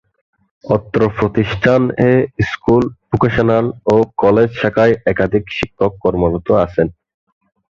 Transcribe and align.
অত্র 0.65 0.99
প্রতিষ্ঠান 1.17 1.81
এ 2.05 2.13
স্কুল, 2.49 2.83
ভোকেশনাল 3.09 3.65
ও 3.87 3.95
কলেজ 4.21 4.49
শাখায় 4.61 4.95
একাধিক 5.11 5.43
শিক্ষক 5.57 5.91
কর্মরত 6.03 6.47
আছেন। 6.65 6.87